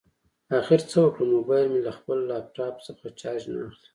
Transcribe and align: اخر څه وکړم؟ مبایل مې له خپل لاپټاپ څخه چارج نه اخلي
اخر 0.59 0.79
څه 0.91 0.97
وکړم؟ 1.01 1.27
مبایل 1.37 1.67
مې 1.71 1.81
له 1.87 1.91
خپل 1.97 2.17
لاپټاپ 2.29 2.75
څخه 2.87 3.05
چارج 3.19 3.43
نه 3.53 3.57
اخلي 3.67 3.79